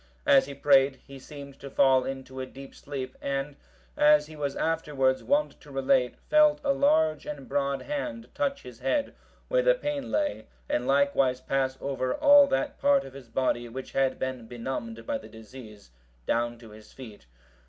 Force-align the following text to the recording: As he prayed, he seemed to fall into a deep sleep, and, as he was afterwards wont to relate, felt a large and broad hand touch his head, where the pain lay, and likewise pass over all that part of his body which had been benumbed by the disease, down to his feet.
As 0.25 0.47
he 0.47 0.55
prayed, 0.55 0.95
he 1.05 1.19
seemed 1.19 1.59
to 1.59 1.69
fall 1.69 2.05
into 2.05 2.39
a 2.39 2.47
deep 2.47 2.73
sleep, 2.73 3.15
and, 3.21 3.55
as 3.95 4.25
he 4.25 4.35
was 4.35 4.55
afterwards 4.55 5.23
wont 5.23 5.61
to 5.61 5.69
relate, 5.69 6.15
felt 6.27 6.59
a 6.63 6.73
large 6.73 7.27
and 7.27 7.47
broad 7.47 7.83
hand 7.83 8.27
touch 8.33 8.63
his 8.63 8.79
head, 8.79 9.13
where 9.47 9.61
the 9.61 9.75
pain 9.75 10.09
lay, 10.11 10.47
and 10.67 10.87
likewise 10.87 11.39
pass 11.39 11.77
over 11.79 12.15
all 12.15 12.47
that 12.47 12.79
part 12.79 13.03
of 13.03 13.13
his 13.13 13.27
body 13.29 13.69
which 13.69 13.91
had 13.91 14.17
been 14.17 14.47
benumbed 14.47 15.05
by 15.05 15.19
the 15.19 15.29
disease, 15.29 15.91
down 16.25 16.57
to 16.57 16.71
his 16.71 16.91
feet. 16.91 17.27